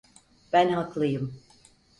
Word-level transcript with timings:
Ben 0.53 0.69
haklıyım. 0.69 1.41